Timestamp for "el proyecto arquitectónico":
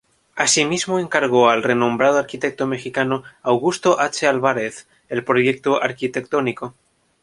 5.09-6.73